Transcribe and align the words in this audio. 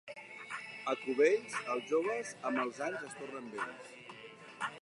A 0.93 0.95
Cubells, 1.01 1.59
els 1.75 1.85
joves, 1.93 2.33
amb 2.51 2.65
els 2.65 2.83
anys 2.89 3.07
es 3.11 3.17
tornen 3.21 3.55
vells. 3.59 3.93